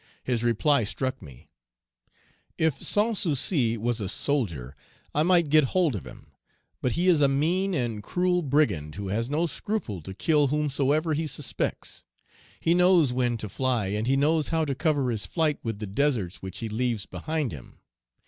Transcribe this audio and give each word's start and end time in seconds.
His 0.23 0.43
reply 0.43 0.83
struck 0.83 1.21
me: 1.21 1.51
'If 2.57 2.81
Sans 2.83 3.19
Souci 3.19 3.77
was 3.77 3.99
a 4.01 4.09
soldier, 4.09 4.75
I 5.13 5.21
might 5.21 5.49
get 5.49 5.63
hold 5.75 5.93
of 5.93 6.07
him; 6.07 6.31
but 6.81 6.93
he 6.93 7.07
is 7.07 7.21
a 7.21 7.27
mean 7.27 7.75
and 7.75 8.01
cruel 8.01 8.41
brigand, 8.41 8.95
who 8.95 9.09
has 9.09 9.29
no 9.29 9.45
scruple 9.45 9.97
Page 10.01 10.17
251 10.17 10.17
to 10.17 10.25
kill 10.25 10.47
whomsoever 10.47 11.13
he 11.13 11.27
suspects; 11.27 12.03
he 12.59 12.73
knows 12.73 13.13
when 13.13 13.37
to 13.37 13.47
fly, 13.47 13.89
and 13.89 14.07
he 14.07 14.17
knows 14.17 14.47
how 14.47 14.65
to 14.65 14.73
cover 14.73 15.11
his 15.11 15.27
flight 15.27 15.59
with 15.61 15.77
the 15.77 15.85
deserts 15.85 16.41
which 16.41 16.57
he 16.57 16.67
leaves 16.67 17.05
behind 17.05 17.51
him. 17.51 17.77